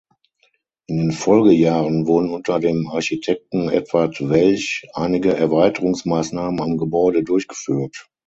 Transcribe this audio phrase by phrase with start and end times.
[0.87, 8.09] In den Folgejahren wurden unter dem Architekten Edward Welch einige Erweiterungsmaßnahmen am Gebäude durchgeführt.